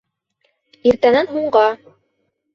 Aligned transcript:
Иртәнән 0.93 1.31
һуңға. 1.35 1.63